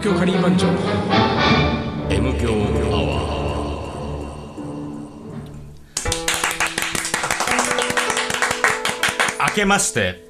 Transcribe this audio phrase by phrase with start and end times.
[0.00, 0.66] 東京カリー番長。
[2.08, 10.24] M 強アワー明けまして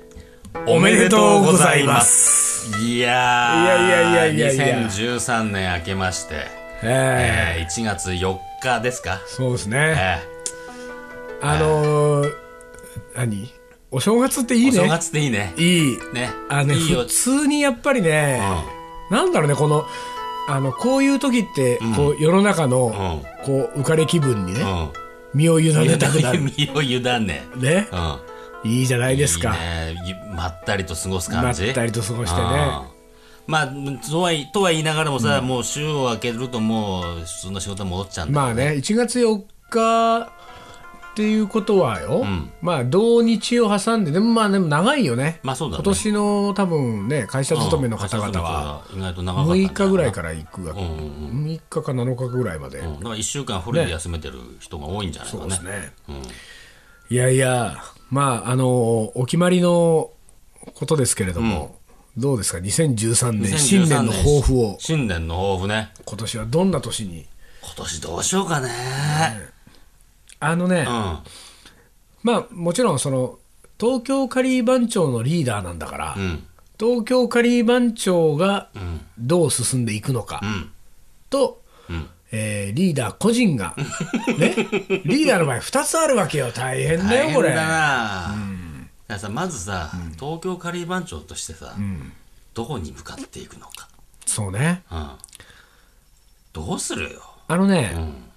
[0.67, 2.77] おめでとうございます。
[2.81, 4.89] いやーいやいやいやいやいや。
[4.89, 6.35] 2013年明けまして、
[6.83, 7.63] ええ。
[7.63, 9.21] ー、1月4日ですか？
[9.25, 10.19] ー、そうですね、え
[11.43, 12.33] あのー、
[13.15, 13.49] 何？
[13.93, 14.71] お正月っていいね。
[14.71, 15.55] ーお正月でいいね。
[15.57, 15.99] いい。
[16.13, 16.31] ね。
[16.49, 18.41] あのね普通にやっぱりね、
[19.11, 19.87] なんだろうねこの
[20.49, 24.91] あのこういう時って、こう世の中の、こう浮かれ気分にね、うん。
[25.33, 26.41] 身を委ねたくなる。
[26.59, 27.47] 身を委ね。
[27.57, 27.89] ね。
[28.65, 28.71] うん。
[28.71, 29.55] いいじゃないですか。
[30.35, 32.47] まったりと過ごすまっ感じたりと過ごしてね。
[33.47, 33.67] まあ
[34.09, 40.31] とはとは言いながらもさ、もう週を明けるともう普通の仕事に戻っちゃうんだまあね1月4日
[41.21, 42.25] っていうことはよ、
[42.63, 45.83] まあ土日を挟んででもまあでも長いよね,、まあそうだね。
[45.85, 51.45] 今年の多分ね会社勤めの方々は意外と長かったんだよ6日ぐらいから行くわけ、うんうんうん。
[51.45, 52.95] 6日か7日ぐらいまで、うん。
[53.01, 55.43] だから1週間フルで休めてる人が多いんじゃないかね。
[55.43, 55.93] そうですね、
[57.11, 57.77] いやいや
[58.09, 60.11] まああのお決まりの
[60.75, 61.77] ことですけれども、
[62.17, 64.77] どうですか？2013年新年の抱負を。
[64.79, 65.93] 新年の抱負ね。
[66.07, 67.27] 今年はどんな年に？
[67.63, 68.71] 今年どうしようかね
[70.41, 70.85] あのね、うん。
[70.85, 71.23] ま
[72.25, 73.39] あもちろんその
[73.79, 76.47] 東京カリー番長のリーダーなんだから、うん。
[76.79, 79.01] 東京カリー番長がうん。
[79.19, 80.71] どう進んでいくのか、うん。
[81.29, 82.09] と、うん。
[82.33, 83.75] えーリーダー個人が、
[84.39, 84.55] ね、
[85.05, 86.53] リーダーの場合2つあるわけよ。
[86.53, 87.55] 大変だよこれ。
[87.55, 91.75] ださまずさ、東京カリー番長としてさ、
[92.55, 93.89] どこに向かっていくのか、
[94.25, 94.83] そうね。
[94.91, 95.11] うん、
[96.53, 98.30] どうするよ、あのね、うん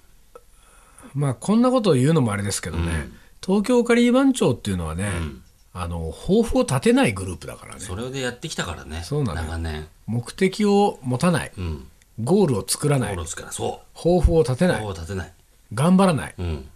[1.14, 3.08] まあこんなことを言うのもあれですけどね、
[3.44, 5.42] 東京カリー番長っていうのはね、ん。
[5.76, 7.80] あの抱負を立てないグループだからね。
[7.82, 9.48] それでやってきたからねそうなのよ。
[9.48, 9.88] 長年。
[10.06, 11.52] 目的を持たない。
[11.58, 11.88] うん。
[12.24, 13.18] ゴールを作らない。
[13.50, 14.82] そ抱負を立てうない。
[14.84, 15.34] こう立てない。
[15.74, 16.70] 頑張らない、うん。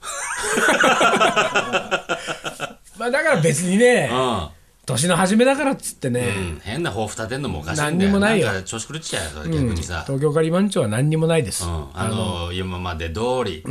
[2.96, 4.48] まあ、だから別にね、うん
[4.86, 7.90] 年の初めだからっつってね、うん、変な抱負立てんのもおかしいんだよ。
[7.92, 8.52] 何にもないよ。
[8.52, 13.64] んか調子狂っちゃうよそれ逆にさ、東京カリー番長は何にもないです、うん、あの今まで通り、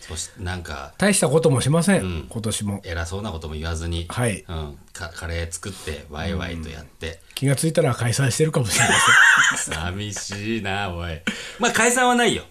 [0.00, 2.26] そしてなんか大したこともしません、ん。
[2.28, 2.82] 今年も。
[2.84, 4.44] 偉そうなことも言わずに、はい。
[4.48, 8.98] うん、かカレー作ってワイワイとやって、気がついたら解散してるかもしれない
[9.56, 11.20] 寂しいなおい。
[11.58, 12.44] まあ解散はないよ。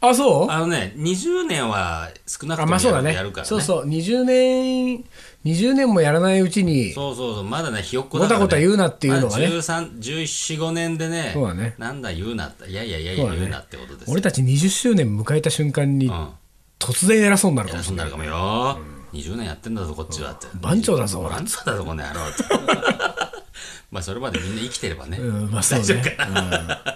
[0.00, 0.50] あそう？
[0.50, 3.14] あのね20年は少なくあともやる,、まあそうだね。
[3.14, 3.48] やるからね。
[3.48, 3.88] そうそう。
[3.88, 5.04] 20年
[5.44, 7.44] 20年もやらないうちにそうそうそう。
[7.44, 9.46] まだねひよっこだから、ね、ごたごた言うなっていうのがね。
[9.46, 11.74] まだ13 14、15年でねそうだね。
[11.78, 12.70] なんだ言うなって。
[12.70, 14.12] いやいやいやいや言うなってことですよ。
[14.12, 16.28] 俺たち20周年迎えた瞬間にうん。
[16.78, 18.10] 突然偉そうになるか偉もしれない。
[18.10, 18.44] そうになるかも
[18.74, 18.78] よ、
[19.12, 20.46] 20年やってんだぞこっちはって。
[20.54, 21.30] 番長だぞ俺。
[21.30, 22.42] 番長だぞこの野郎って。
[23.90, 26.16] まあそれまでみんな生きてればね、うんまあそうね、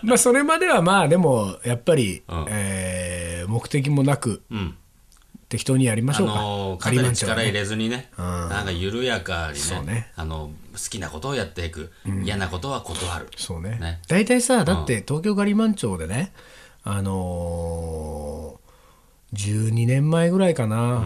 [0.02, 0.08] うん。
[0.08, 2.46] まあそれまではまあでもやっぱり、うん。
[2.48, 4.76] えー目的もなくうん
[5.48, 7.08] 適当にやりましあょうか、のーね。
[7.08, 8.24] に力入れずにね、うん。
[8.24, 9.92] なんか緩やかにね。
[9.94, 10.12] ね。
[10.16, 11.90] あの好きなことをやっていく、
[12.24, 13.28] 嫌なことは断る。
[13.36, 13.78] そうね。
[13.80, 14.00] ね。
[14.08, 16.32] 大体さだって東京カリー番長でね
[16.84, 21.04] あのー、12年前ぐらいかな、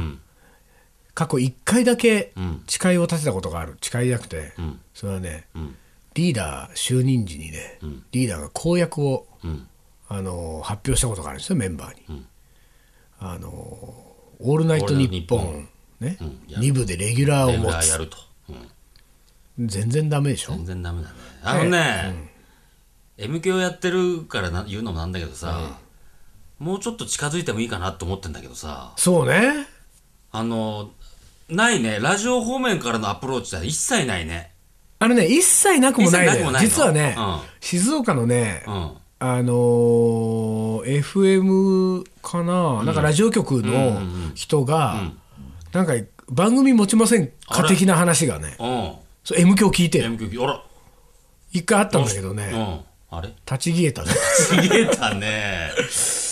[1.14, 2.62] 過去1回だけん。
[2.66, 3.76] 誓いを立てたことがある。
[3.80, 4.80] 誓いなくて、ん。
[4.94, 5.74] それはね、ん。
[6.14, 7.78] リーダー就任時にね、
[8.10, 9.66] リーダーが公約を、うん。
[10.08, 12.26] あのー発表したことがあるんですよメンバーに。
[13.18, 14.11] あのー
[14.42, 15.68] オールナイトニッポン」
[16.00, 16.50] ね、ん。
[16.50, 17.88] や2部でレギュラーを持つ。
[17.90, 18.16] やると、
[19.58, 19.68] うん。
[19.68, 20.52] 全然ダメでしょ？
[20.52, 21.14] 全然ダメだね。
[21.44, 22.30] あのね、
[23.18, 25.78] M 響やってるからな言うのもなんだけどさ、
[26.58, 28.92] もうちょっと近づいてもいいかなと思ってんだけどさ。
[28.96, 29.66] そうね。
[30.32, 30.90] あの
[31.48, 31.98] ないね。
[32.00, 34.52] ラジオ方面からのアプローチは一切ないね。
[34.98, 36.32] あのね一切なくもないのよ。
[36.32, 36.68] 一切なくもないの。
[36.68, 37.40] 実はね、うん。
[37.60, 44.00] 静岡のね、うんあのー FM かな、なんかラジオ局の
[44.34, 45.12] 人が、
[45.72, 45.92] なんか
[46.28, 48.92] 番組持ちませんか的な話がねうん。
[49.22, 50.04] そう M 響聞いて。
[51.52, 52.50] 一回あったんだけどね。
[52.52, 53.16] うん。
[53.16, 53.28] あれ？
[53.28, 54.10] 立ち消えたね、
[54.48, 55.70] ちげえたね。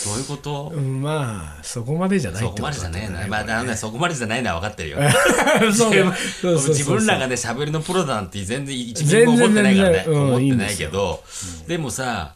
[0.06, 4.98] どういうこと、うん、まあそこまでじゃないそこまでじゃねえな、まあ、あのね、そこまでじゃないのは分かってるよ。
[5.72, 6.02] そうね。
[6.40, 10.04] そうそうそう自分らがね、喋りのプロだなんて全然一ミリも思ってないからね。
[10.08, 11.22] 思ってないけど、
[11.68, 12.34] でもさ、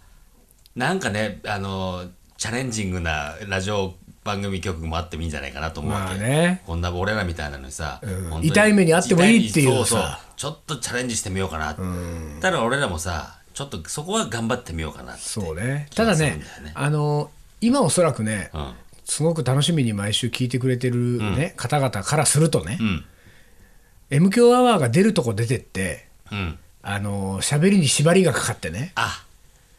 [0.76, 2.04] なんかね、あの、
[2.36, 3.94] チャレンジングなラジオ
[4.24, 6.04] 番組曲もあってもいいんじゃないかなと思うわけ。
[6.06, 11.76] まあねこんな俺らみたいなのにさ、ん本当に痛い目にあってもいいっていうさそうそうちょっとチャレンジしてみようかな。
[12.40, 15.22] ただ俺らもさ、ちょっとそこは頑張ってみようかなって。
[15.22, 16.42] そうねただね
[16.74, 17.30] あの
[17.60, 18.72] 今おそらくね、うん。
[19.04, 23.04] すごく楽しみに毎週聞いてくれてる、ね方々からするとね、うん。
[24.10, 26.58] M 強アワーが出るとこ出てってうん。
[26.82, 29.23] あの喋りに縛りがかかってねあ、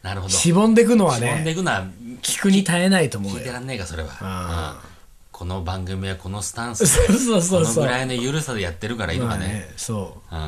[0.06, 0.32] なるほど。
[0.32, 1.84] しぼんでいくのはしぼんでくのは
[2.22, 3.38] 聞くに耐えないと思うよ。
[3.38, 4.90] 聞いてらんねえかそれは、あうん。
[5.32, 6.86] この番組はこのスタンス。
[6.86, 7.74] そうそうそうそう。
[7.74, 10.34] このぐらいの緩さでやってるからいいのまあかね,、ねそう。
[10.34, 10.38] ん。
[10.38, 10.42] う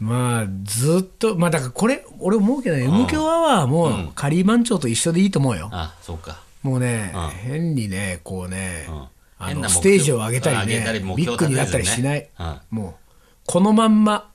[0.00, 5.68] まあずっとまあだからこれ俺思うけどね M 強アワーもカリー番長と一緒でいいと思うよ。
[5.72, 6.40] あそうか。
[6.62, 7.28] もうねうん。
[7.28, 9.04] 変にねこうねうん。
[9.38, 12.26] あのステージを上げたりねビッグになったりしない。
[12.70, 12.94] もう
[13.44, 14.30] このまんま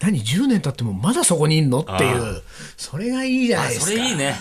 [0.00, 1.80] 何10年経ってもまだそこにいんの？
[1.80, 2.42] っていう。
[2.76, 3.86] それがいいじゃなあいですか。
[3.86, 4.34] それいいね。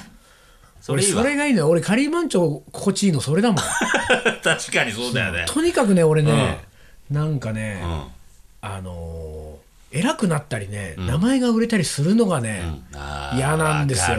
[0.81, 1.21] そ俺れいいわ。
[1.23, 3.57] それがいいのよ俺カリー番長心地いいのそれだもん。
[4.43, 5.45] 確かにそうだよね。
[5.47, 6.59] とにかくね俺ね
[7.09, 8.03] なんかねうん。
[8.61, 9.37] あのー
[9.89, 12.61] 偉くなったりね名前が売れたりするのがね
[13.35, 14.17] 嫌なんですよ。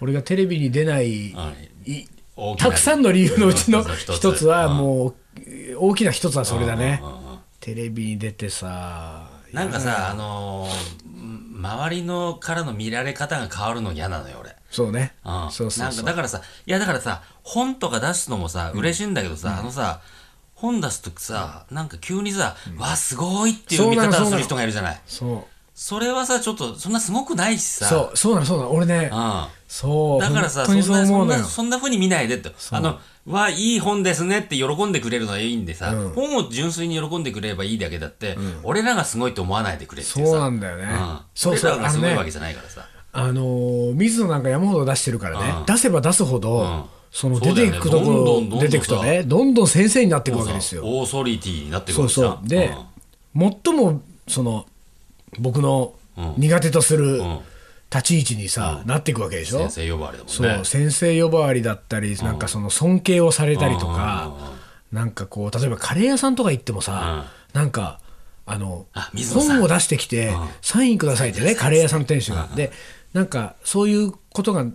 [0.00, 1.92] 俺がテレビに出ないうん。
[1.92, 2.06] い
[2.58, 4.46] たくさんの理由のうちの一つ。
[4.46, 4.76] はうん。
[4.78, 5.14] もう
[5.78, 7.00] 大きな一つはそれだね。
[7.02, 7.38] うんうんうん。
[7.60, 11.04] テレビに出てさなんかさあのー
[11.64, 14.54] 周りのからの見られ方が変わるの嫌なのよ俺。
[14.70, 15.14] そうね。
[15.24, 15.50] うん。
[15.50, 15.84] そうそうそう。
[15.86, 20.00] なんかだからさいやだからさ本とか出すのもさ嬉しいんだけどさ、あのさ
[20.54, 25.00] 本出すときさなんか急にさ、わすごいっていう見方をする人がいるじゃない？
[25.06, 25.44] そう。
[25.74, 27.86] それはさちょっとそんなすごくないしさ。
[27.86, 28.72] そうそうなのそうなの。
[28.72, 29.46] 俺ねうん。
[29.68, 32.52] そうだからさ、そんな、そんな、そんな風に見ないでって。
[32.70, 40.32] あの、わ、いい本ですねって喜んでくれるのはいいんでさ、本を純粋に喜んでくれればいいだけだって、俺らがすごいと思わないでくれっていうさ。
[40.32, 40.84] そうなんだよね。
[40.84, 41.18] うん。
[41.34, 42.86] そうそう俺らがすごいわけじゃないからさ。
[43.16, 45.66] あのー水野なんか山ほど出してるからね、うん。
[45.66, 46.88] 出せば出すほど、ん。
[47.10, 50.82] その出ていくとこどんどんどんどん出ていくとねどんどん先生になっていくわけですよ。
[50.84, 52.68] オーソリティになってくそうるわけじゃん。
[52.68, 54.66] そうで、最もその
[55.38, 55.94] 僕の
[56.36, 57.40] 苦手とするん
[57.94, 59.58] 立ち位置にさ、なっていくわけでしょ？
[59.68, 60.54] 先生呼ばわりだもんね。
[60.56, 64.34] そう先生呼ばわりだったり、なんかその尊敬をされたりとか、
[64.92, 68.00] なんかこう例えばカレー屋さんとか行ってもさ、なんか
[68.46, 68.86] あの
[69.34, 72.48] 本を出してきて、サインくださいってねカレー屋さんの店主が。
[72.54, 72.72] で
[73.12, 74.66] なんかそういうことが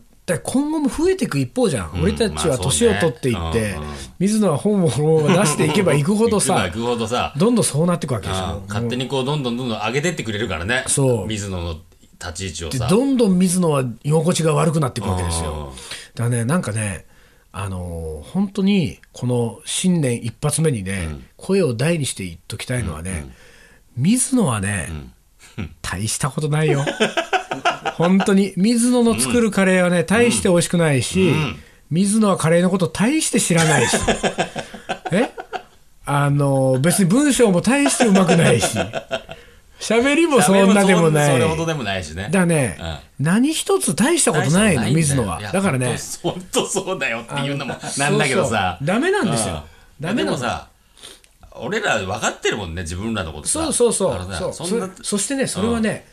[0.44, 3.83] 今後も増えていく一方じゃん、俺たちは年を取っていって、まあねうん。
[3.83, 3.89] うん
[4.19, 4.88] 水野は本を
[5.27, 8.44] 出していけばいくほどさ 行くほどさ、どんどんそうなっていくわけでしうん。
[8.44, 8.63] ょ。
[8.68, 10.83] 勝手にこう、どんどんどんどん上げてってくれるからね。
[10.88, 11.27] そう。
[11.27, 11.75] 水野の
[12.21, 15.45] 立ち位置をどんどん水野は居心地が悪くなっていくわけですうん。
[15.45, 15.74] よ。
[16.16, 17.06] だからね、なんかね、
[17.51, 21.07] あのー本当にこの新年一発目にね、
[21.38, 23.25] 声を大にして言っときたいのはね、
[23.98, 24.89] 水野はね、
[25.81, 26.86] 大したことないよ。
[27.95, 31.33] 本当に、水野の作るカレーはね、大して美味しくないし、
[31.89, 33.98] 水野はカレーのこと大して知らないし、
[35.12, 35.30] え？
[36.06, 38.77] あのー別に文章も大してうまくないし、
[39.79, 41.31] 喋りもそんなでもない。
[41.31, 42.29] それほどでもないしね。
[42.31, 42.77] だね、
[43.19, 45.41] 何一つ大したことないの、水野は。
[45.41, 48.77] だからね、本当そうだよっていうのもなんだけどさ。
[48.79, 48.95] そうそう。
[48.95, 49.55] ダメなんですよ。
[49.55, 50.05] うん。
[50.05, 50.69] ダメなのでもさ
[51.61, 53.63] 俺ら分かってるもんね自分らのことさ。
[53.63, 54.53] そうそうそう。
[54.53, 54.91] そう。
[55.01, 56.05] そしてね、それはね、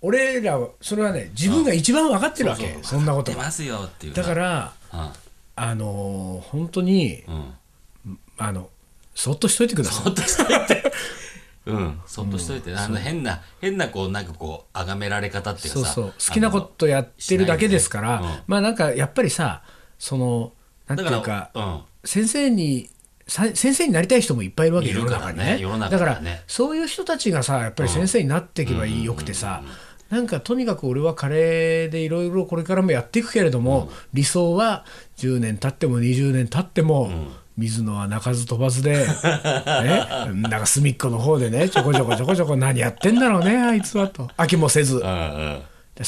[0.00, 3.32] 俺らは、それはね、自分が一番分かってるわけ、そんなこと。
[3.32, 5.10] ますよっていうだからら、うん。
[5.54, 8.18] あのー本当に、うん。
[8.36, 8.68] あの、
[9.14, 10.04] そっとしといてください。
[10.04, 10.92] そっとしといて
[11.66, 12.00] うん。
[12.06, 18.36] そっとしといてあの変な変なこうなんかこう崇められ方っていうかさそうそう、好きなことやってるだけですから、しないで。
[18.38, 19.62] ねまあなんかやっぱりさ、
[19.98, 20.52] その、
[20.86, 21.80] なんていうかうん。
[22.04, 22.90] 先生に
[23.26, 25.58] さ先生になりたい人もいっぱいいるわけ世の中にね。
[25.62, 29.62] だかからそういう人たちがさやっぱり先生になっていけばいいよくてさ、
[30.10, 34.84] なんかとにかく俺はカレーでいろいろこれからもやっていくけれども、理想は
[35.16, 37.10] 10年経っても20年経っても、
[37.56, 44.30] 水野は鳴かず飛ばずで、 ね、なんか隅っこの方でねちょこちょこちょこちょこ何やってんだろうねあいつはと。
[44.36, 44.96] 飽きもせず。
[44.96, 45.02] う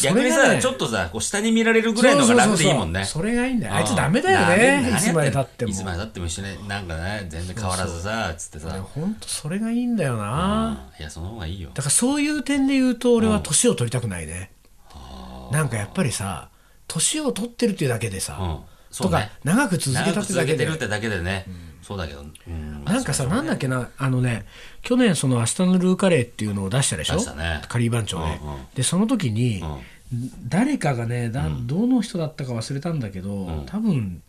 [0.03, 3.05] 逆にさちょっとさこう下に見られるぐらいのが楽でいいもんね。
[3.05, 3.75] それがいいんだよ。
[3.75, 5.71] あいつうんダメだよねいつまでたっても。
[5.71, 8.71] いつまでたっても一緒になんかね全然変わらずさつってさ。
[8.95, 11.01] 本当それがいいんだよな、うん。
[11.01, 11.69] いやその方がいいよ。
[11.75, 14.51] だからそういう点で言うと俺は年を取りたくないね、
[15.53, 16.49] なんかやっぱりさ
[16.89, 19.11] 年を取ってるっていうだけでさ、うんとね。
[19.11, 20.65] か長く続けたってだけで。
[20.65, 21.47] るってだけでね。
[21.83, 22.21] そうだけど。
[22.21, 22.83] うん。
[22.85, 24.47] まあなんかさ、そうなんだっけな、あのね、
[24.83, 27.63] 去年、その明日のルーカレーっていうのを出したでしょ、ね。
[27.69, 28.67] カリー番長で、うんうん。
[28.75, 29.83] で、その時に、ん。
[30.49, 34.23] 誰かがねだ、どの人だったか忘れたんだけど、多分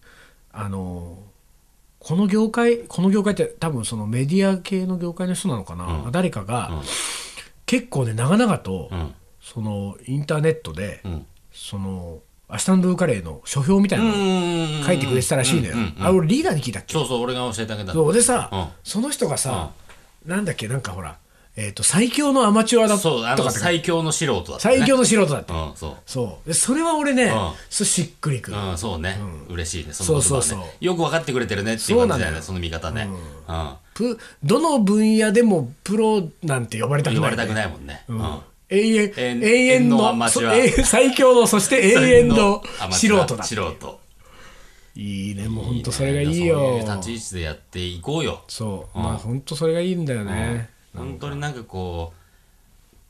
[0.51, 1.19] あの
[1.99, 6.83] この業界、この業界って、多分そのメディア系の業界の人なのかな、誰かが、
[7.65, 9.13] 結構ね、長々と、うん。
[9.41, 11.25] そのインターネットで、うん。
[11.51, 15.73] その明日のルーカレーの書評みたいなのを書いてくれてたらしいのよ。
[15.73, 16.05] うんうんうん。
[16.05, 16.93] あ俺リーダーに聞いたっけ？
[16.93, 17.93] そうそう俺が教えてあげた。
[17.93, 18.65] そうでさ、うん。
[18.83, 19.71] その人がさ、
[20.25, 20.67] なんだっけ？
[20.67, 21.17] なんかほら、
[21.55, 24.59] えー、と最強のアマチュアだとか最強の素人だったね。
[24.59, 25.95] 最強の素人だって、うんそう。
[26.05, 26.47] そう。
[26.47, 27.33] でそれは俺ね、
[27.69, 29.17] うしっくりくる、うん、そうね、
[29.49, 32.69] 嬉しいね、その言葉はねそうそうそよく分かってくれてるねっていう感じだよね、そのよ。
[32.69, 33.09] その見方ね。
[33.47, 33.73] うん。
[33.93, 38.03] プどの分野でもプロなんて呼ばれたくない、呼ばれたくないもんね。
[38.09, 38.39] うん。
[38.69, 40.15] 永遠 永遠の
[40.83, 43.43] 最強のそして永遠の素人だ。
[43.43, 43.99] 素人。
[44.97, 46.55] いいねもう本当それがいいよ。
[46.57, 48.43] そういう立ち位置でやっていこうよ。
[48.47, 48.97] そう。
[48.97, 50.69] まあ本当それがいいんだよね。
[50.95, 52.24] 本当になんかこう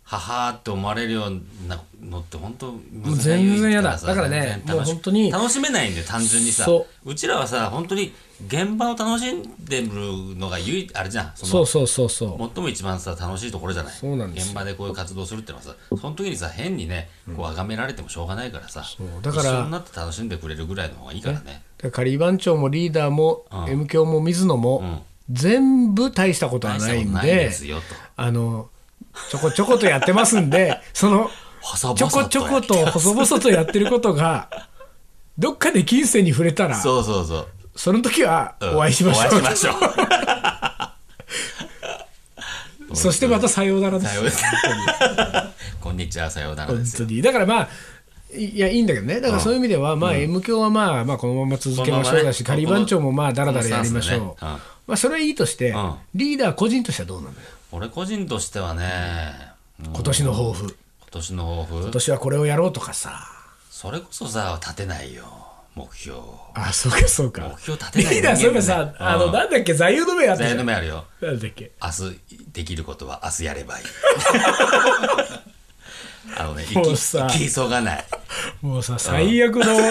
[0.07, 3.97] 母って思われるようなのって本当難しい全然嫌だ。
[3.97, 6.63] さだからねもう本当に楽しめないんだよ単純にさ。
[6.63, 7.15] そう。
[7.15, 8.13] ちらはさ本当に
[8.47, 9.89] 現場を楽しんでる
[10.38, 11.31] のが唯一あれじゃん。
[11.33, 12.51] そうそうそうそう。
[12.53, 13.93] 最も一番さ楽しいところじゃない。
[13.93, 14.51] そうなんですよ。
[14.51, 19.24] 現場でこういう活動するってのはさその時にさ変にねこう崇められてもしょうがないからさ、う。
[19.24, 21.63] だから一緒になって楽しんでくれるぐらいの方がいいからね。
[21.77, 23.69] だから仮番長もリーダーもうん。
[23.71, 25.01] M 響も水野もん。
[25.31, 27.83] 全部大したことはないんでですよと。
[28.15, 28.69] あの
[29.29, 31.29] ちょこちょことやってますんでその
[31.95, 34.50] ちょこちょこと細々とやってることが
[35.38, 37.48] どっかで金銭に触れたらそうそうそう。
[37.75, 38.77] その時はうん。
[38.77, 39.77] お会いしましょう、お会いしましょ
[42.91, 42.95] う。
[42.95, 44.22] そしてまたさようならです。
[45.81, 47.07] こんにちはさようなら本ですよ。
[47.07, 47.22] 当に。
[47.22, 47.69] だからまあ
[48.34, 49.19] いやいいんだけどね。
[49.19, 55.95] だからそういう意味では、まあ M 響はまあまあこのまま続けましょうだし、仮番長もまあだらだらやりましょう、まあそれはいいとして、うん。
[56.13, 57.34] リーダー個人としてはどうなの？
[57.34, 57.39] よ
[57.75, 59.34] 俺個人としてはね、
[59.82, 59.94] うん。
[59.94, 60.74] 今年の抱負、今
[61.12, 61.84] 年の抱負？
[61.84, 63.27] 今年はこれをやろうとかさ。
[63.70, 65.25] それこそさ立てないよ
[65.75, 66.17] 目標。
[66.53, 67.41] あそうかそうか。
[67.50, 68.51] 目標立てないリーダーそうい。
[68.51, 71.03] えばさ、人間だねあのうんなんだっけ座右の銘あった座右の銘あるよ。
[71.20, 71.72] なんだっけ。
[71.84, 72.20] 明日
[72.53, 73.86] できることは明日やればいい。
[76.38, 78.05] あのね生き生き急がない。
[78.62, 79.65] もうさ最悪の、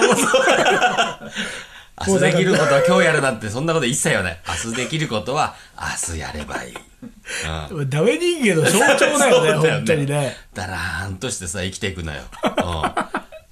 [2.06, 4.40] 明日できることは今日やるなんてそんなこと一切言わない。
[4.64, 6.74] 明日できることは明日やればいい、
[7.72, 10.36] うん、ダメ人間の象徴だよね よ本当にね。
[10.52, 12.92] だらーんとしてさ生きていくのよ、うん、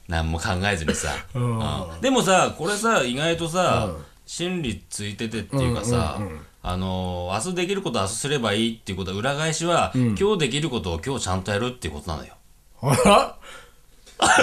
[0.09, 1.39] 何も考えずにさ、ん。
[1.39, 2.01] うん。
[2.01, 3.91] でもさこれさ意外とさ、
[4.27, 6.19] 真理ついててっていうかさ、
[6.63, 12.35] あのー明日できることは明日すればいいっていうことは裏返しは、今日できることを今日ちゃんとやるっていうことなのよ。
[12.83, 13.37] あら？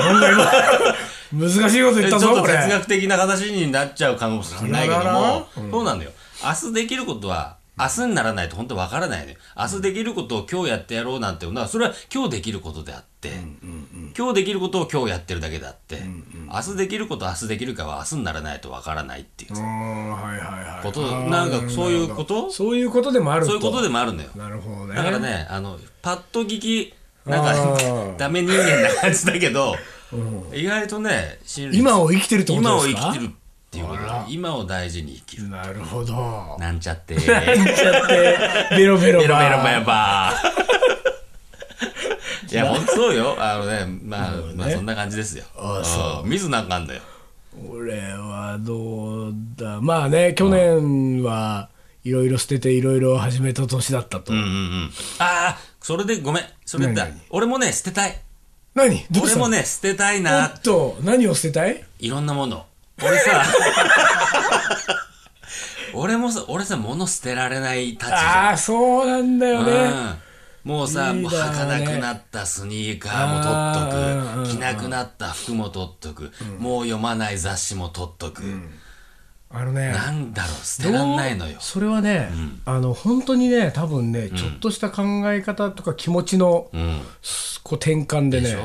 [0.02, 0.96] なんか
[1.32, 1.48] 今？
[1.48, 2.54] 難しいこと言ちょっとったぞこれ。
[2.54, 6.10] 哲学的な話になっちゃうかもしれないけどもら、そうなのよ。
[6.44, 11.46] 明日できることは明日にならないと本当わからないのよ明日できることを今日やってやろうなんて。
[11.46, 13.32] いうのはそれは今日できることであって、
[14.18, 16.02] 今日できることを今日やってるだけであって、
[16.52, 19.54] 明日できることは明日できるかは明日にならないとわからないっていう。
[19.54, 20.84] うーんはいはいはい。
[20.84, 22.52] こと、なんかそういうこと？
[22.52, 23.52] そういうことでもあると。
[23.52, 24.30] そういうことでもあるのよ。
[24.36, 24.96] なるほどね。
[24.96, 26.94] だからねあのパッと聞き
[27.26, 29.76] なんあかーダメ人間な感じだけど、
[30.54, 31.40] 意外とね
[31.72, 33.02] 今を生きてるってこと今をですか？
[33.14, 33.34] 生きてる
[33.70, 35.48] っていうことだ今を大事に生きる。
[35.48, 36.58] なるほど。
[36.60, 37.14] なんちゃって。
[37.22, 37.42] なんちゃ
[38.04, 38.38] って。
[38.76, 40.60] ベロベロ ベロベロバー。
[42.52, 43.36] いや本当そうよ。
[43.40, 45.44] あのねまあ、まあそんな感じですよ。
[45.56, 46.28] あそう。
[46.28, 46.30] ん。
[46.32, 47.02] 水なんかあんだよ。
[47.72, 49.80] 俺はどうだ？
[49.82, 51.70] まあね去年は
[52.04, 54.92] いろいろ捨てていろいろ始めた年だったと、うんうんうん。
[55.20, 56.44] ああそれでごめん。
[56.66, 57.22] それだ何何？
[57.30, 58.20] 俺もね捨てたい。
[58.74, 59.06] 何？
[59.12, 59.44] どうしたの？
[59.46, 61.86] 俺もね捨てたいおなっと何を捨てたい？
[62.00, 62.66] いろんなもの
[63.04, 63.44] 俺さ
[65.94, 68.22] 俺もさ俺さ物捨てられないたちじゃん。
[68.22, 69.72] ああそうなんだよね、
[70.66, 70.72] うん。
[70.72, 78.44] もうさ、もう履かなくなったスニーカーも取っとく、着なくなった服も取っとく、もう読まない雑誌も取っとく。
[79.52, 81.58] あのねなんだろう、捨てらんないのよ。
[81.60, 82.30] それはね、
[82.66, 87.02] あの本当にね多分ね、ちょっとした考え方とか気持ちの、うん。
[87.64, 88.56] こう転換でね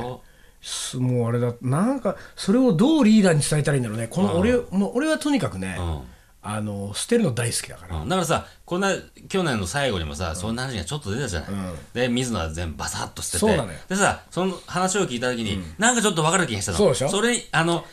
[0.95, 4.09] もうあれだなんかそれをどうリーダーに伝えたらいいんだろうね。
[4.09, 6.01] この俺,、もう俺はとにかくね、うん。
[6.47, 8.09] あの捨てるの大好きだから、うん。
[8.09, 8.91] だからさ、こんな、
[9.29, 11.51] 去年の最後にもさ、そんな話がちょっと出たじゃない。
[11.95, 13.39] で、水野は全部バサッと捨てて。
[13.39, 16.79] そうなのよでさ、その話を聞いたときに、なんかちょっと分かる気がしたの。
[16.79, 17.09] そうでしょ？
[17.09, 17.87] それ、あの、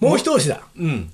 [0.00, 0.60] もう一押しだ。
[0.76, 1.12] うん、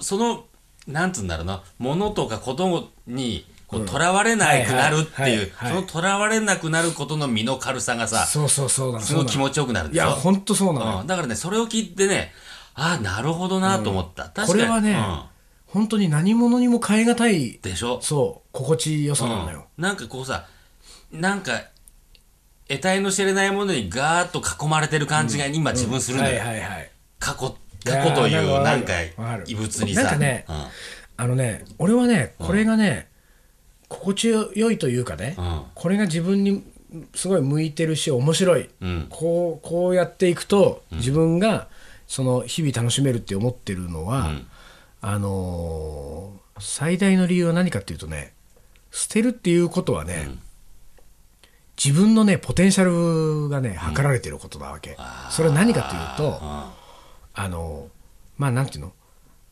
[0.00, 0.44] その
[0.86, 1.62] なんつうんだろうな。
[1.78, 9.00] 物とかことにこう囚われなくなるってはいうはいその囚われなくなることの身の軽さがさそうそうそうな。
[9.00, 9.24] のそうな。
[9.24, 10.04] のすごい気持ちよくなるんでしょ？
[10.04, 12.32] いや本当そうなのよ、うん、だからねそれを聞いてね
[12.74, 14.48] ああなるほどなと思った、確かに。
[14.48, 14.96] これはね、
[15.64, 20.46] 本当に何者にも代え難いうん、でしょ、そう心地よさなのよ、うん、なんかこうさ
[21.10, 21.52] なんか
[22.68, 26.90] 得体の知れないものにガーッと囲まれてる感じが今自分するのよ、はいはいはい。
[27.18, 28.92] 過去過去というなんか
[29.46, 30.02] 異物にさ。
[30.02, 30.66] なんかねうん。
[31.18, 33.08] あのね俺はねこれがね、
[33.88, 35.62] 心地よいというかね、うん。
[35.74, 36.64] これが自分に
[37.14, 39.06] すごい向いてるし面白い、うん。
[39.10, 41.68] こうこうやっていくと自分が
[42.06, 44.30] その日々楽しめるって思ってるのは、
[45.00, 48.32] あのー最大の理由は何かっていうとね
[48.90, 50.30] 捨てるっていうことはね、
[51.76, 54.96] 自分のねポテンシャルがね測られてることなわけ、
[55.28, 55.82] それは何か
[56.16, 56.72] というとあ
[57.50, 57.88] の
[58.38, 58.92] まあなんていうの？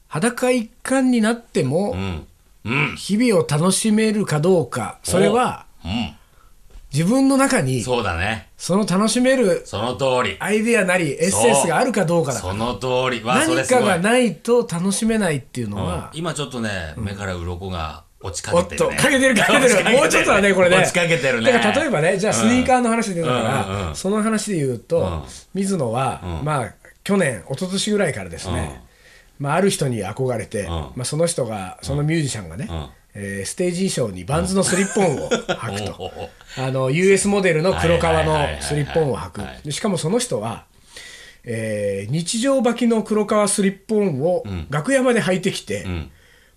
[0.08, 2.26] 裸一貫になっても、うんうん
[2.96, 6.16] 日々を楽しめるかどうかそれはうん
[6.92, 8.50] 自分の中にそうだね。
[8.56, 10.36] その楽しめるその通り。
[10.38, 13.20] アイデアなりエッセンスがあるかどうかだその通り。
[13.24, 13.64] 何。
[13.66, 18.96] かがないと楽しめないっていうのうんは、今ちょっとね、目から鱗が落ちかおってるね。
[18.96, 19.90] かけてるかけてる。
[19.98, 20.76] もうちょっとはね、これね。
[20.76, 21.52] 落ちかけてるね。
[21.52, 28.80] 例えばね、じゃあスニーカーの話でだかうんうんら、うんその話で言うと、ん水野は、まあ、去年、一昨年ぐらいからですね、
[29.38, 32.68] まあ、ある人に憧れて、まあ、その人が、そのミュージシャンがね、
[33.14, 36.12] えーステージ衣装にバンズのスリッポンを履くと。
[36.58, 39.72] あの、US モデルの黒革のスリッポンを履く。
[39.72, 40.64] しかもその人は、
[41.44, 45.84] えー日常履きの黒革スリッポンを楽屋まで履いてきて、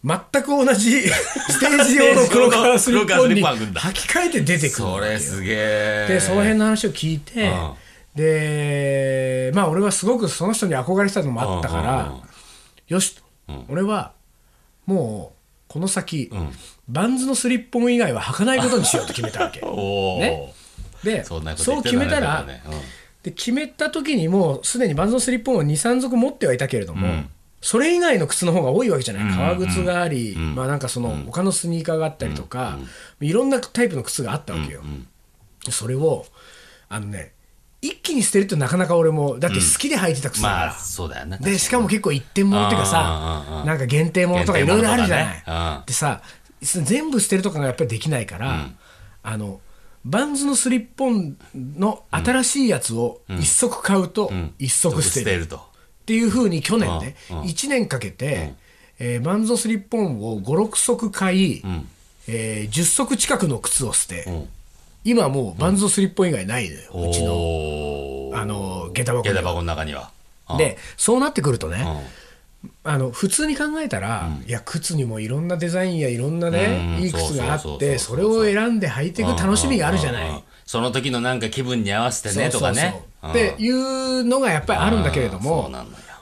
[0.03, 6.05] 全く同じ ステージ用の黒革スリッポンに 履き替えて出てくるわそれすげえ。
[6.09, 7.73] でその辺の話を聞いて、うん。
[8.15, 12.36] でまあ俺はすごくその人に憧れてたのもあったから、うん
[12.89, 12.93] うんうん。
[12.95, 13.23] よしと、
[13.69, 14.13] 俺は
[14.85, 16.31] もうこの先、
[16.87, 19.59] バンズのスリッポン以外は履かないことにしようと決めたわけ。
[20.19, 20.53] ね。
[21.03, 22.63] でそう決めたら、ね。
[22.65, 22.71] うん。
[23.23, 27.25] で決めた時にもうすでにバンズのスリッポンを23足持ってはいたけれども、
[27.61, 32.79] それ以外の靴の方が多いわけじゃない、革靴があり、まあなんかその他のスニーカーがあったりとか、
[33.19, 34.81] いろんなタイプの靴があったわけよ。
[35.69, 36.25] それを
[36.87, 37.33] あのね
[37.81, 41.37] 一気に捨てるとなかなか俺もだって好きで履いてた靴だから、まあ、そうだよね。
[41.41, 45.83] でしかも結構一点物っていうかうんうんうんうんさなんか限定物とかいろいろあるじゃない、ねうん。
[45.85, 46.21] でさ
[46.61, 48.69] 全部捨てるとかがやっぱりできないから、
[49.21, 49.61] あの
[50.03, 55.57] バンズのスリッポンの新しいやつを一足買うと一足捨てる,、と。
[55.57, 55.59] っ
[56.05, 57.37] ていうふうに去年ね、うん。
[57.39, 57.43] うん。
[57.43, 58.53] 1年かけて、
[58.99, 61.61] えーバンズのスリッポンを56足買い、
[62.27, 64.25] えー10足近くの靴を捨て、
[65.03, 68.37] 今もうバンズのスリッポン以外ないのよ、うちの。
[68.39, 70.11] あの下駄箱下駄箱の中には。
[70.49, 70.57] うん。
[70.57, 71.85] でそうなってくるとね、
[72.63, 72.71] うん。
[72.83, 77.03] あの普通に考えたら、いや靴にもいろんなデザインやいろんなね、うん。
[77.03, 80.23] いい靴があってそれを選んで履いていく楽しみがあるじゃない。
[80.23, 83.01] うんうんうんその時のなんか気分に合わせてねとかね。
[83.25, 85.43] っていうのがやっぱりあるんだけれどうん。
[85.43, 85.71] も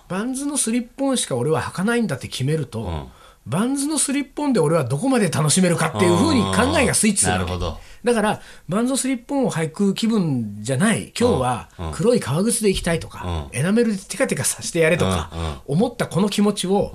[0.08, 3.10] VANS のスリッポンしか俺は履かないんだって決めると、
[3.48, 7.46] VANS のスリッポンで俺はどこまで楽しめるかっていうふうに考えがスイッチするわけ。
[7.46, 11.12] なるほどだから VANS のスリッポンを履く気分じゃない。
[11.20, 16.94] 今日は黒い革靴で行きたいとか、エナメルでテカテカさせてやれとか、思ったこの気持ちを、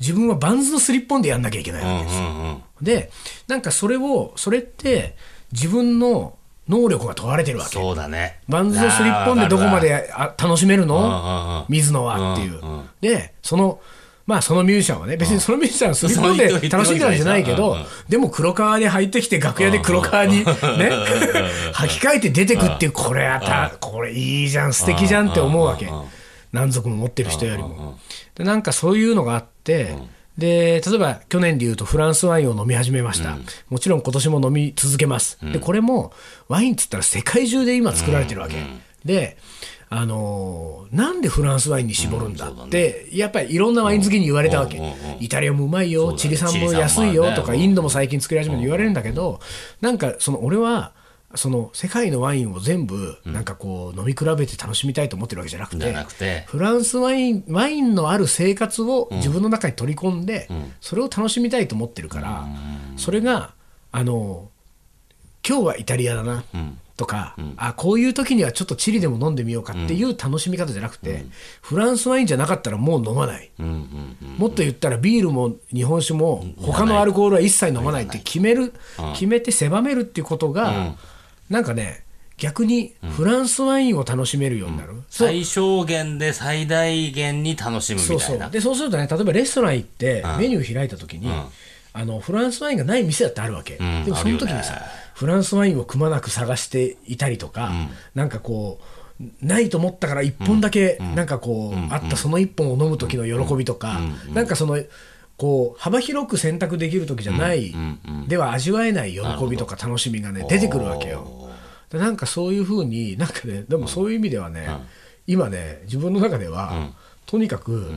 [0.00, 2.60] 自分は VANS のスリッポンでやんなきゃいけないわけですよ。
[2.82, 3.10] で
[3.46, 5.16] なんかそれをそれって
[5.52, 6.36] 自分の
[6.68, 7.70] 能力が問われてるわけ。
[7.70, 8.40] そうだね。
[8.48, 11.64] VANS のスリッポンでどこまであ楽しめるの？
[11.68, 12.60] 水野はっていう。
[13.00, 13.80] で、その、
[14.28, 17.78] まあそのミュージシャンはね、別にそのミュージシャンはスリッポンで楽しんでたんじゃないけど
[18.10, 25.30] でも黒革で入ってきて楽屋で黒革にね、履き替えて出てくっていう、これあた、これいいじゃん、素敵じゃん。
[25.30, 25.90] って思うわけ。
[26.52, 27.98] 何足も持ってる人よりも。
[28.34, 28.60] で、なん。
[28.60, 29.96] かそういうのがあって、
[30.36, 33.38] で例えば去年でいうとフランスワインを飲み始めました、
[33.70, 34.02] もちろん。
[34.02, 36.12] 今年も飲み続けます、でこれも
[36.48, 38.54] ワインっつったら世界中で今作られてるわけ、
[39.04, 39.36] で
[39.90, 44.80] あのーなんでフランスワインに絞るんだって、やっぱりいろんなワイン好きに言われたわけ、
[45.20, 49.40] イタリアもうまいよ、チリ産も安いよとか、インドも最近作り始めて言われるんだけど、
[49.82, 50.92] なんかその俺は、
[51.34, 56.44] その世界のワインを全部なんかこう飲み比べて楽しみたいと思ってるわけじゃなくじてゃなくて。
[56.46, 60.48] フランスワインワインのある生活を自分の中に取り込んで、
[60.80, 62.46] それを楽しみたいと思ってるから、
[62.96, 63.52] それが
[63.92, 64.48] あの
[65.46, 66.44] 今日はイタリアだな、
[66.98, 71.24] とか、あこういう時にはちょっとチリでも飲んでみようかっていう楽しみ方じゃなくて、
[71.62, 73.50] フランスワインじゃなかったらもう飲まない、
[74.36, 78.74] もっと言ったらビールも日本酒も他のアルコールは一切飲まないって決める、
[79.14, 80.96] 決めて狭めるっていうことが、
[81.48, 82.02] なんかね
[82.36, 85.28] 逆にフランスワインを楽しめるようになる、そう。
[85.28, 88.50] 最小限で最大限に楽しむそうそみたいうな。
[88.50, 91.30] でそうするとね例えばレストラン行ってメニュー開いた時に、
[91.98, 94.80] あのフランスワインがない店だってあるわけ、んでもその時にさ、
[95.14, 97.72] フランスワインをくまなく探していたりとか、
[98.14, 98.78] なんかこ
[99.20, 104.00] うないと思ったから1本だけなんかこう、あったその1本を飲む時の喜びとか、
[104.32, 104.78] なんかその
[105.36, 107.74] こう幅広く選択できる時じゃない、
[108.28, 111.50] では味わえない喜びとか楽しみがね出てくるわけよ。
[111.90, 114.68] でなんかそういうふうになんかねでもそういう意味ではね、
[115.26, 116.92] 今ね自分の中では、
[117.26, 117.92] とにかく、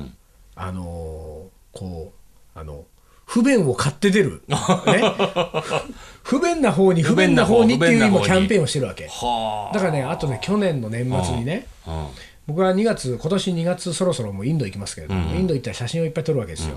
[0.55, 2.13] あのーこ
[2.55, 2.85] うあの
[3.31, 4.55] 不便を買って出る、 ね、
[6.21, 9.07] 不便な方に不便な方にっていう今キャンペーンをしてるわけ。
[9.07, 11.91] はだからねあとね去年の年末にね、あ。
[11.91, 12.07] うん。
[12.47, 16.75] 僕は2月今年2月そろそろもうインド行きますけれども、インド行ったら写真をいっぱい撮るわけですよ、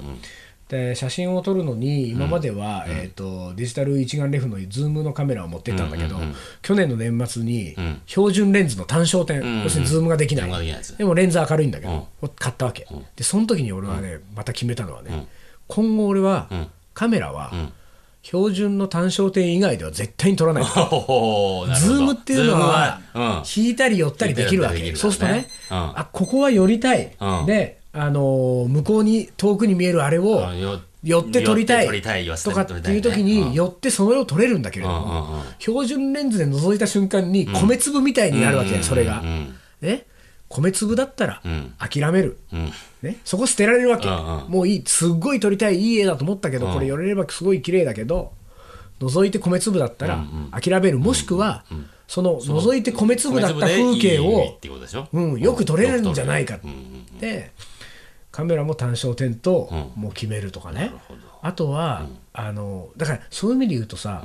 [0.69, 6.17] で写真を撮るのに今までは、えー、とデジタル一眼レフのズームのカメラを持ってったんだけど、
[6.63, 7.75] 去年の年末に
[8.07, 10.67] 標準レンズの単焦点、要するにズームができない、
[10.99, 12.87] でもレンズ明るいんだけど、買ったわけ、
[13.17, 15.27] でその時に俺はねまた決めたのはね、
[15.69, 16.49] 今後俺は
[16.93, 17.53] カメラは、
[18.23, 23.01] 標準の単焦点以外では絶対に撮らない ズームっていうのは
[23.55, 25.27] 引いたり寄ったりできるわけ、そうする。
[25.27, 25.77] とね、うん。
[25.77, 27.47] あここは寄りたい、うん。
[27.47, 30.43] で、あのー向こうに遠くに見えるあれを
[31.03, 31.87] 寄って撮りたい。
[32.43, 39.23] とかっていう時に寄ってそれを撮れるんだけれども、標準レンズで覗いた瞬間に米粒みたいになるわけや、それが。
[39.83, 40.07] ね、
[40.55, 41.75] 米粒だったらん。
[41.79, 42.73] 諦める、うん。
[43.03, 44.51] ね、そこ捨てられるわけ、うんうん。
[44.51, 44.83] もういい。
[44.87, 45.81] すっごい撮りたい。
[45.81, 48.33] いい絵だと思ったけど、これ寄れればすごい綺麗だけど
[49.01, 51.65] 覗いて米粒だったら諦める、もしくは、
[52.07, 54.59] その覗いて米粒だった風景を
[55.13, 57.51] うん、よく撮れるんじゃないかよく撮れるうんで
[58.31, 60.93] カメラも単焦点ともう決めるとかね、
[61.43, 64.23] あとは、あのだからそういう意味で言うとさ、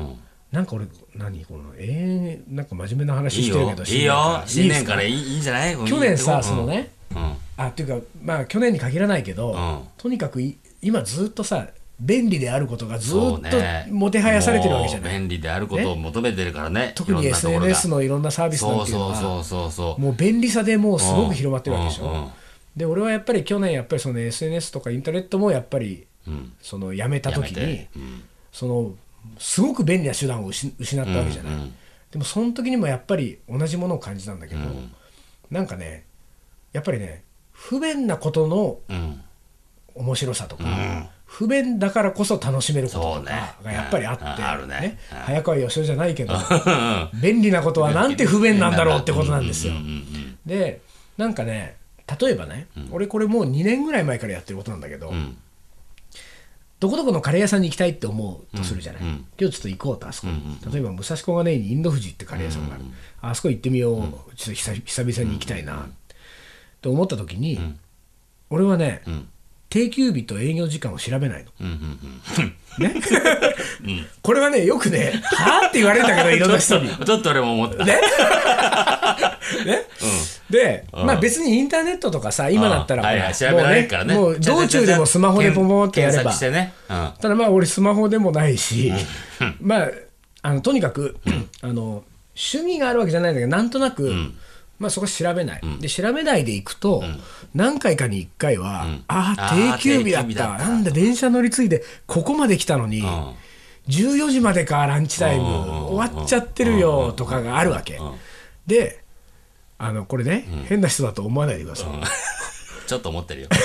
[0.51, 5.75] なんか俺何このえー、なんか真面目な話いいしてるけどよいいよ新年からいいいいいいんじゃない？
[5.85, 6.39] 去年さ、う。
[6.39, 7.33] んそのねうん。
[7.57, 9.87] あっていうかまあ去年に限らないけど、ん。
[9.97, 11.67] とにかくい今ずっとさ
[11.99, 13.87] 便利であることがずっとね。
[13.91, 19.95] もてはやされてるわけじゃない、もう便利であることを求めてるからね特に SNS のいろんなサービスなんていうのは。
[19.99, 22.31] もう便利さでもうすごく広まってるわけでしょ、
[22.75, 26.53] で俺はやっぱり去年やっぱりその SNS とかインターネットもやっぱりうん。
[26.61, 27.87] そのやめた時に
[28.51, 28.93] その
[29.37, 31.73] すごく便利な手段を失失ったわけじゃない、うんうん。
[32.11, 34.91] でもその時にもやっぱり同じものを感じたんだけど、ん。
[35.51, 36.05] なんかね
[36.73, 39.21] やっぱりね不便なことのうん。
[39.95, 40.63] 面白さとか、
[41.25, 44.97] 不便だからこそ楽しめることとかがやっぱりあって、ね。
[45.11, 46.33] うん早川義雄じゃないけど
[47.21, 49.73] 便利なことはなんて不便なんだろうってことなんですよ。
[49.73, 50.81] うんうんで
[51.17, 51.75] なんかね
[52.19, 55.37] 例えばね、俺これもう2年ぐらい前からやってることなんだけど、うんうん
[56.79, 59.25] どこどこのカレー屋さんに行きたいって思うとするじゃない、うんうん。
[59.39, 62.85] 今日ちょっと行こうとあそこに、例えば武蔵小金井にインド富士ってカレー屋さんがある、
[63.21, 64.01] あそこ行ってみよう、
[64.35, 65.89] ちょっと久久々に行きたいな、
[66.81, 67.59] と思った時に、
[68.49, 69.27] 俺はね、ん。
[69.69, 71.51] 定休日と営業時間を調べないの。
[71.61, 72.21] うんうん
[74.21, 76.87] これはねよくね「はあ?」って言われるんだけどいろんな人に。
[76.97, 77.83] うんちょっと俺も思った。
[77.83, 77.99] ね。
[79.65, 79.85] ね、
[80.49, 84.15] で、まあ別にインターネットとかさ今だったらほらはいはい調べられるからね。
[84.15, 86.33] もうねもう道中でもスマホでポンポンってやれば。
[86.33, 88.91] ただまあ俺スマホでもないし、
[89.61, 89.89] まあ
[90.41, 91.17] あのとにかく
[91.61, 92.03] あの
[92.35, 94.13] 趣味があるわけじゃないんだけどなんとなく、
[94.79, 97.03] まあそこ調べない、で調べないでいくと、
[97.53, 100.27] 何回かに1回は、あああー定休日だった。
[100.27, 100.63] 定休日だった。
[100.65, 103.03] なんだ電車乗り継いでここまで来たのに、
[103.89, 107.99] 14時までかランチタイム、終わっちゃってるよとかがあるわけ、
[108.65, 109.03] で
[109.79, 111.87] あのこれね、変な人だと思わないでください、
[112.85, 113.47] ちょっと思ってるよ。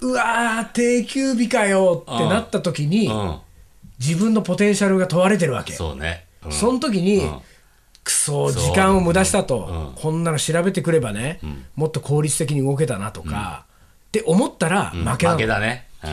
[0.00, 3.38] うわー定休日かよってなった時に、うん。
[3.98, 5.72] 自分のポテンシャルが問われてるわけ。
[5.72, 6.26] そうね。
[6.44, 6.52] うん。
[6.52, 7.40] その時に、ん。
[8.04, 10.00] くそ時間を無駄したと、うん。
[10.00, 11.40] こんなの調べてくればね、
[11.74, 13.64] もっと効率的に動けたなとか、
[14.08, 15.86] って思ったら負けなの、負けだね。
[16.04, 16.10] うん。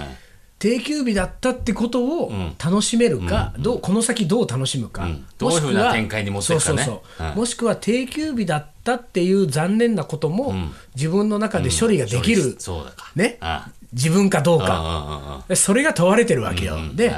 [0.60, 2.32] 定休日だったってことを
[2.64, 5.26] 楽しめるか、どうこの先どう楽しむか、ん。
[5.38, 6.84] どういうふうな展開に持っていくかね。
[6.84, 7.28] そうそうそう。
[7.30, 7.36] うん。
[7.36, 10.54] もしくは定休日だったっていう残念なことも、
[10.96, 13.38] 自分の中で処理ができる、そうだかね？
[13.42, 16.78] あ自分かどうあか、それが問われてるわけよ。
[16.94, 17.16] で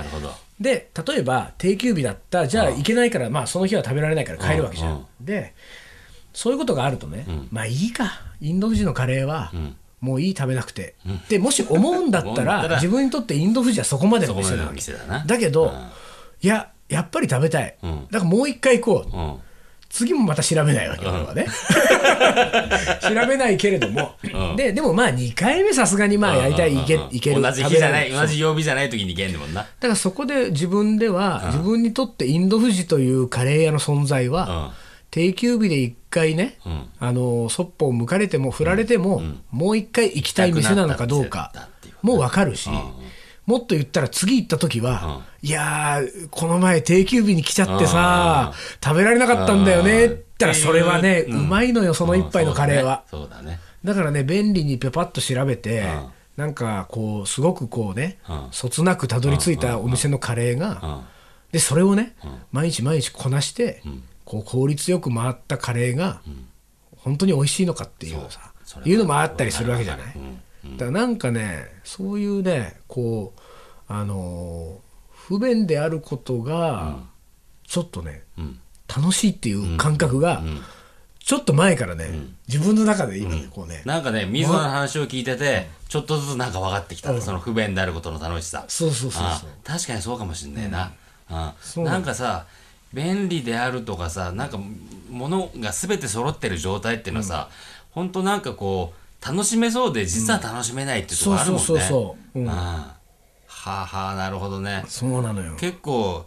[0.60, 5.06] で例えば定休日だったじゃあ行けないから、まあ、その日は食べられないから帰るわけじゃん。
[5.20, 5.54] で
[6.34, 8.22] そういうことがあるとね、まあいいか。
[8.42, 9.52] インド富士のカレーは、
[10.02, 10.96] もういい食べなくて、
[11.30, 14.76] でもし思うんだったら自分にとってインド富士はそこまでの店なわけ。
[14.76, 14.94] 店
[15.26, 15.72] だけど、うん。
[16.42, 18.08] いややっぱり食べたい、ん。
[18.12, 19.38] だからもう一回行こう、うん
[19.90, 21.48] 次もまた調べないわけ、俺はね。
[23.02, 24.16] 調べないけれども、
[24.56, 27.42] ででもまあ2回目さすがにまあやりたい、いけいける。
[27.42, 29.62] 同じ日じゃない同じ曜日じゃない時に行けんねもんな。
[29.62, 34.74] だからそこで自分では、自分にとってインド富士というカレー屋の存在は、
[35.12, 36.90] 定休日で1回ね、ん。
[37.00, 39.22] あのそっぽを向かれても振られても、
[39.52, 41.52] もう1回行きたい店なのかどうか
[42.02, 42.70] もう分かるし、
[43.46, 48.54] もっと言ったら次行った時は、いやーこの前定休日に来ちゃってさ、
[48.84, 53.04] 食べられなかったんだよねって言ったらそれはね、うまいのよその一杯のカレーは。
[53.10, 53.60] そうだね。
[53.84, 56.12] だからね便利にペパッと調べて、ん。
[56.38, 58.48] なんかこうすごくこうね、うん。
[58.52, 61.02] そつなくたどり着いたお店のカレーが、うん。
[61.52, 62.16] でそれをね、
[62.52, 63.82] 毎日毎日こなして、
[64.26, 66.22] こう効率よく回ったカレーが、
[66.98, 68.52] 本当に美味しいのかっていうさ
[68.84, 70.42] いうのもあったりするわけじゃない、うん
[70.78, 73.42] だからなんかねそういうねこう
[73.88, 74.86] あのー
[75.28, 77.00] 不便であることが、
[77.66, 78.60] ちょっとね、ん。
[78.88, 80.44] 楽しいっていう感覚が、
[81.18, 82.12] ちょっと前からね、
[82.48, 88.66] 自分の中で今ね、こうね、なんかね水野の話を聞いててちょっとずつなんか分かってきたその不便であることの楽しさ。
[88.68, 89.50] そうそうそうあそう。
[89.64, 90.92] 確かにそうかもしんないな、
[91.32, 91.84] うん。
[91.84, 92.46] うなんかさ
[92.94, 94.60] 便利であるとかさなんか
[95.10, 97.50] 物が全て揃ってる状態っていうのはさ、
[97.90, 98.12] ほん。
[98.12, 101.66] となんかこう楽しめそうで実は楽しめないってところあるもんね。
[101.66, 102.40] そうそうそうそう。
[102.40, 102.46] うん。
[102.48, 104.84] ははあはあなるほどね。
[104.88, 105.56] そうなのよ。
[105.58, 106.26] 結構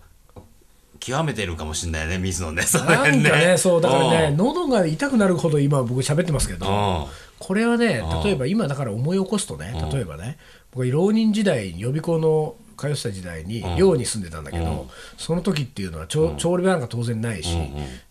[0.98, 4.36] 極めてるかもしれないね水野ねそのなん辺かねそうだからねうん。
[4.36, 7.06] 喉が痛くなるほど今僕喋ってますけどうん。
[7.38, 10.38] これはね例えば今だから思い起こすとね例えばね
[10.72, 17.56] 僕は浪人時代予備校の通ってた時代に寮に住んでたんだけどその時っていうのは調調理場なんか当然ないし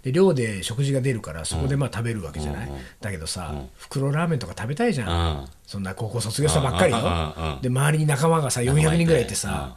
[0.03, 2.71] で寮で食事が出るからそこでまあ食べるわけじゃない？
[3.01, 5.37] だけどさ袋ラーメンとか食べたいじゃん。
[5.39, 5.45] うん。
[5.65, 6.99] そんな高校卒業したばっかりよ。
[6.99, 7.61] うんうんうんうん。
[7.61, 9.75] で周りに仲間がさ400仲間いて人ぐらいいてさ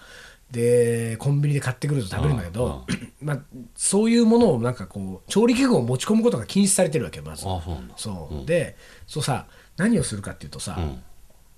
[0.50, 2.84] でコンビニで買ってくると食べるんだけど
[3.22, 3.38] まあ
[3.76, 7.44] そういうものをなんかこう調理器具を持ち込むことが禁止されてるわけよまず。
[7.46, 7.60] あ
[7.96, 8.76] そうで
[9.06, 11.02] そうさ何をするかっていうとさ、ん。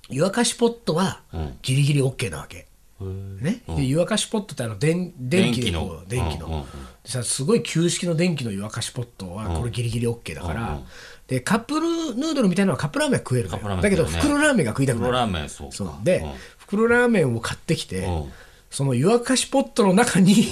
[0.09, 1.59] 湯沸かしポットはうん。
[1.63, 2.67] ギリギリ OK なわけ、
[3.03, 6.39] ね、で湯沸かしポットってあの電電気でこう電気の。
[6.39, 6.67] 電気の。
[7.05, 10.81] でさすごい旧式の電気の湯沸かしポットはこれギリギリ OK だから、
[11.27, 15.13] でカップヌードルみたいなのはカップラーメンは食えるのよだけど袋ラーメンが食いたくなる。
[15.13, 15.75] 袋ラーメンそうか。
[15.75, 15.91] そう。
[16.03, 16.33] で、うん。
[16.59, 18.33] 袋ラーメンを買ってきて、うん。
[18.71, 20.47] その湯沸かしポットの中に、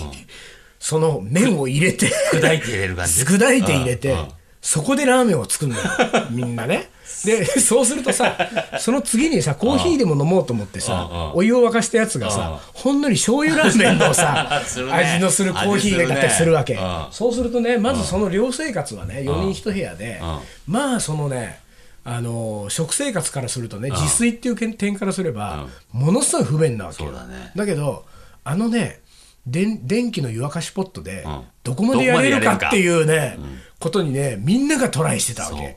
[0.79, 3.23] その麺を入れて砕いて入れる感じ。
[3.25, 4.17] 砕いて入れて、
[4.61, 6.27] そこでラーメンを作るんだよ。
[6.31, 6.91] みんなね
[7.25, 8.37] でそうするとさ
[8.79, 14.93] その次にさコーヒーでも飲もうと思ってさ、お湯を沸かしたやつがさ、ほんのり醤油ラーメンのさ ね。
[14.93, 20.21] 味のするコーヒーだったりするわけ、ねうんそうするとねまずその寮生活はね、4人1部屋で、
[20.67, 21.61] まあそのね
[22.05, 27.53] あの食生活からするとね、自炊っていう点点からすれば、ものすごい不便なわけだね。
[27.55, 28.05] だけど
[28.45, 29.01] あのね
[29.47, 33.39] 電電気の湯沸かしポットで、んどこまでやれるかっていうね、
[33.79, 35.77] ことにねみんながトライしてたわけ。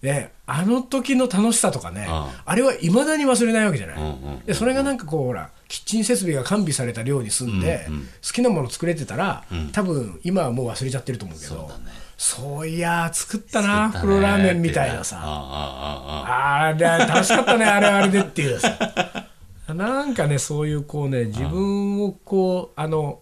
[0.00, 7.86] かであの時の楽しさとかね、うんあれはいまだに忘れないわけじゃない、んうんでそれがなんかこうほらキッチン設備が完備された寮に住んで、
[8.26, 11.70] 好きなもの作れてたら、多分今はもう忘れちゃってると思うけど
[12.16, 18.76] そういやー作ったな袋ラーメンみたいなあさあれ楽しかったねあれはあれでっていうさ。
[19.74, 23.20] なんかねそういうこうね自分をこうあの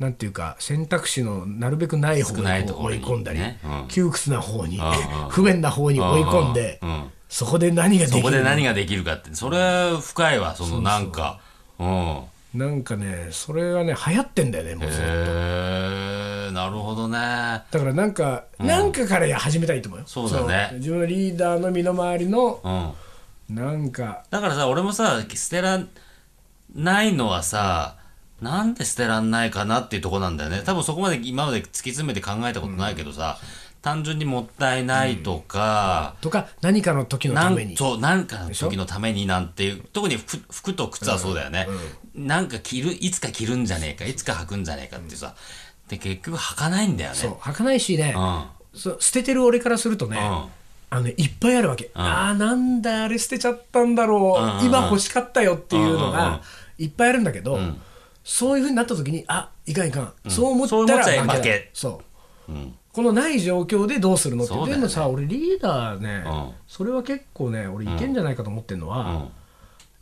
[0.00, 3.40] なんていうか選択肢のなるべくない方に追い込んだり、
[3.88, 4.80] 窮屈な方に
[5.28, 6.80] 不便な方に追い込んで、
[7.28, 11.38] そこで何ができるそこで何ができるかってそれは深いわそのなんか。
[11.78, 12.20] うん。
[12.54, 15.06] なんかねそれがね流行ってんだよねもうずっと。
[15.06, 17.16] へえなるほどね。
[17.16, 20.06] だからなんか、なんかから始めたいと思うよ。
[20.08, 20.68] そうだね。
[20.72, 22.60] の自分のリーダーの身の回りの
[23.48, 23.54] うん。
[23.54, 24.24] なんか。
[24.30, 25.88] だからさ俺もさ捨てらん
[26.74, 27.96] ないのはさ
[28.40, 30.62] なんで捨てらんないかなっていうとこなんだよね。
[30.64, 33.38] 多分そこまで今まで突き詰めて考えたことないけどさ、
[33.82, 37.76] 単純にもったいないとか、とか何かの時のために。
[37.76, 41.66] そうなんかの時のためになんていう特に服服と靴はそうだよね、
[42.14, 45.34] なんか着るいつか着るんじゃねえかいつか履くんじゃねえかってさ
[45.88, 47.16] で結局履かないんだよね。
[47.16, 48.78] そう履かないしね、うん。
[48.78, 50.20] そう捨ててる俺からするとね、ん。
[50.92, 56.42] あのねいっぱいあるわけ、ああなんだあれ捨てちゃったんだろう、今欲しかったよっていうのが
[56.78, 57.58] いっぱいあるんだけど、
[58.24, 61.32] そういうふうになった時にあいかんいかん、そう思ったらそう思っちゃえ負け。
[61.32, 61.70] だ負け。
[61.74, 62.02] そ
[62.48, 62.52] う。
[62.52, 62.74] うん。
[62.92, 66.50] このない状況でどうするのって、でもさ俺リーダーね、うん。
[66.66, 69.28] それは結構ね俺いけんじゃないかと思ってるのは、うん。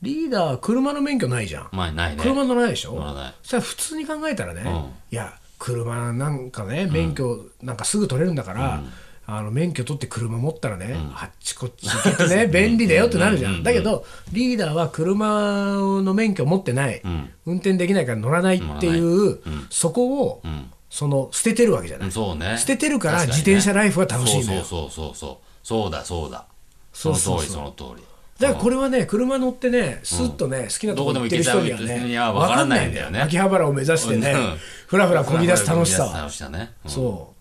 [0.00, 2.22] リーダー車の免許ないじゃん、まあないね。
[2.22, 3.02] 車乗らないでしょ？
[3.42, 4.64] 普通に考えたらね、ん。
[5.10, 8.82] いや車なんかね免許なんかすぐ取れるんだから、
[9.30, 17.02] あの免許取って車持ったらね、あっちこっち行けてね 便利だよってなるじゃん、だけどリーダーは車の免許持ってない、
[17.44, 19.38] 運転できないから乗らないっていう、
[19.68, 20.42] そこを、
[20.88, 22.56] その捨ててるわけじゃない、うんそうね。
[22.58, 24.64] 捨ててるから自転車ライフは楽しいんだよ。
[24.64, 25.46] そうそうそうそう。
[25.62, 26.46] そうだそうだ。
[26.94, 28.02] その通りその通り。
[28.40, 33.20] だからこれはね車乗ってねスッとね、好きなとこ行ってる人にはねは分からないんだよね。
[33.20, 34.58] 秋葉原を目指してね、うん。
[34.86, 36.06] ふらふらこぎ出す楽しさ
[36.86, 37.34] そう。
[37.34, 37.37] だ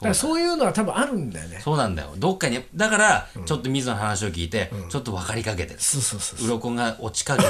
[0.00, 1.58] からそういうのは多分あるんだよね。
[1.60, 2.12] そうなんだよ。
[2.18, 5.80] どっかにだからちょっと水野の話を聞いて、ちょっと分かりかけてる。
[5.80, 7.48] そうそうそう鱗が落ちかけて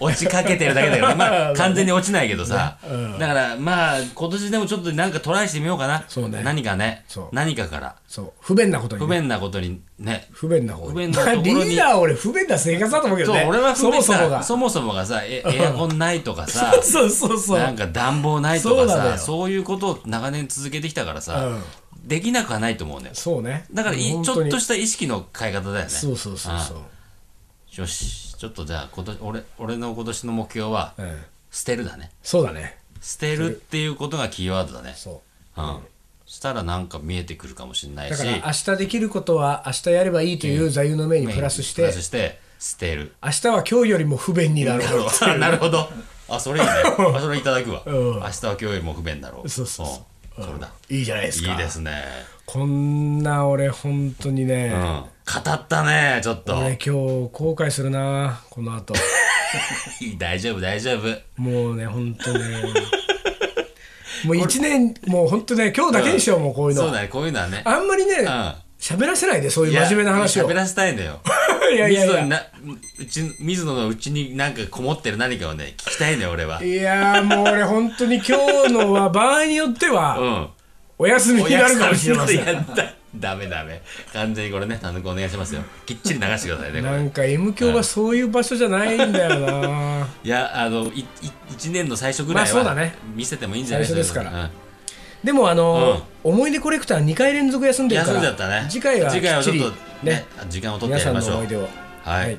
[0.00, 1.08] 落ちかけてるだけだよ。
[1.08, 2.78] ねまあ 完全に落ちないけどさ、
[3.18, 6.04] だからまあ今年でもちょっとなんかトライしてみようかな。
[6.08, 6.42] そうね。
[6.42, 7.04] 何かね。
[7.32, 10.28] 何かからそう不便なことにね、不便なことにね。
[10.32, 10.92] 不便な方に。
[10.92, 11.54] 不便なところに。
[11.54, 13.40] まあリーダーは俺不便な生活だと思うけどね。
[13.40, 14.42] そう俺は不そ便さもそもが。
[14.42, 17.58] そもそもがさえエアコンないとかさ そうそうそう。
[17.58, 19.12] なんか暖房ないとかそうなのよ。
[19.12, 21.56] さそういうことを長年続けてきたからさ、
[22.04, 23.14] できなくはないと思うんだよ。
[23.14, 23.64] そうね。
[23.72, 25.88] だからいちょっとした意識の変え方だよね。
[25.88, 27.80] そうそうそうそう。
[27.80, 28.36] よし。
[28.36, 31.18] ちょっとじゃあ今年俺俺の今年の目標はうん。
[31.50, 32.10] 捨てるだね。
[32.22, 32.76] そうだね。
[33.00, 34.92] 捨てるっていうことがキーワードだね。
[34.98, 35.22] そ
[35.56, 35.62] う。
[35.62, 35.66] うん。
[35.66, 35.80] そ
[36.32, 38.10] したらなんか見えてくるかもしれないし。
[38.12, 43.12] だから明日できることは明日やればいいという座右の銘にプラスしてプラスして捨てる。
[43.22, 45.90] 明日は今日よりも不便になるあなるほど。
[46.30, 46.72] あそれいいね。
[47.14, 47.94] あそれいただくわ、うん。
[47.94, 49.48] 明日は今日よりも不便だろう。
[49.50, 50.06] そうそうそ
[50.38, 50.40] う。
[50.40, 50.46] うん。
[50.46, 50.72] それだ。
[50.88, 51.52] いいじゃないですか。
[51.52, 52.02] いいですね。
[52.46, 54.80] こんな俺本当にね、うん。
[54.80, 55.08] 語
[55.52, 56.56] ったねちょっと。
[56.56, 58.94] 俺今日後悔するなこの後。
[60.16, 61.08] 大丈夫大丈夫。
[61.36, 62.62] もうね本当ね
[64.24, 66.82] もう一年もう本当ね今日だけにしよう、もうこういうの。
[66.82, 67.62] そうだねこういうのはね。
[67.64, 68.26] あんまりねん。
[68.78, 70.48] 喋、らせないでそういう真面目な話を。
[70.48, 71.20] 喋らせたいんだよ。
[71.72, 72.16] いやいやいや。
[72.16, 72.42] 水野にな
[72.98, 76.62] うち水野のうちになんかこもってる何かをね聞きたいのよ俺は。
[76.62, 80.48] いやーもう俺本当に今日のは場合によっては、うん。
[80.98, 82.44] お休みになるかもしれません。
[82.44, 83.82] やったダメダメ。
[84.12, 85.62] 完全にこれね単独お願いしますよ。
[85.84, 90.06] きっちり流してくださいねなんか M 響はそういう場所じゃないんだよな。
[90.24, 91.06] いやあのいい
[91.50, 94.30] 1年の最初ぐらいは見せてもいいんじゃない最初ですから。
[94.30, 94.50] そういうの
[95.24, 98.66] でもあのー思い出コレクター2回連続休んでるから休んじゃったね。
[98.70, 101.36] 次回は次回はちょっとねね時間を取ってやりましょう。
[101.38, 101.46] はい、
[102.04, 102.38] はい。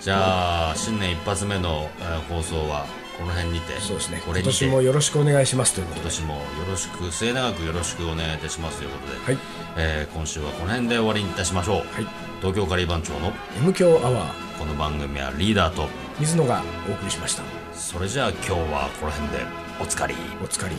[0.00, 2.86] じゃあ新年一発目の、えー放送は
[3.18, 4.22] この辺にてそうですね。
[4.24, 6.02] 今年もよろしくお願いしますということで。
[6.02, 9.38] 今年もよろしく末永くよろしくお願いいたしますということで、はい。
[9.76, 12.06] えー今週はこの辺で終わりにいたしましょう、はい。
[12.40, 14.58] 東京カリー番長の M 響アワー。
[14.58, 15.88] この番組はリーダーと。
[16.18, 17.42] 水野がお送りしました。
[17.74, 19.44] それじゃあ今日はこの辺で
[19.80, 20.14] おつかり。
[20.42, 20.74] おつかり